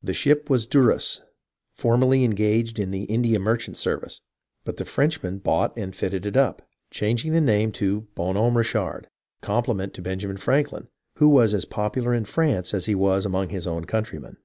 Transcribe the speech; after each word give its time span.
The 0.00 0.14
ship 0.14 0.48
was 0.48 0.64
the 0.64 0.70
Duras, 0.70 1.20
formerly 1.74 2.22
engaged 2.22 2.78
in 2.78 2.92
the 2.92 3.02
India 3.02 3.40
merchant 3.40 3.76
service, 3.76 4.20
but 4.62 4.76
the 4.76 4.84
French 4.84 5.24
men 5.24 5.38
bought 5.38 5.76
and 5.76 5.92
fitted 5.92 6.24
it 6.24 6.36
up, 6.36 6.62
changing 6.92 7.32
the 7.32 7.40
name 7.40 7.72
to 7.72 8.02
Boji 8.14 8.34
Homme 8.34 8.56
Richard, 8.56 9.06
as 9.06 9.06
a 9.06 9.44
compliment 9.46 9.92
to 9.94 10.02
Benjamin 10.02 10.36
Franklin, 10.36 10.86
who 11.16 11.30
was 11.30 11.52
as 11.52 11.64
popular 11.64 12.14
in 12.14 12.26
France 12.26 12.72
as 12.72 12.86
he 12.86 12.94
was 12.94 13.26
among 13.26 13.48
his 13.48 13.66
own 13.66 13.86
countrymen. 13.86 14.36